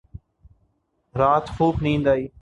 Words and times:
رات 1.15 1.49
خوب 1.49 1.83
نیند 1.83 2.07
آئی 2.07 2.27